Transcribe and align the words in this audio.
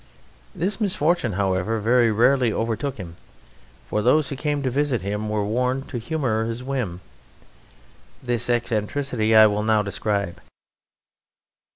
This 0.55 0.81
misfortune, 0.81 1.33
however, 1.33 1.79
very 1.79 2.11
rarely 2.11 2.51
overtook 2.51 2.97
him, 2.97 3.17
for 3.87 4.01
those 4.01 4.29
who 4.29 4.35
came 4.35 4.63
to 4.63 4.71
visit 4.71 5.03
him 5.03 5.29
were 5.29 5.45
warned 5.45 5.89
to 5.89 5.99
humour 5.99 6.45
his 6.45 6.63
whim. 6.63 7.01
This 8.23 8.49
eccentricity 8.49 9.35
I 9.35 9.45
will 9.45 9.61
now 9.61 9.83
describe. 9.83 10.41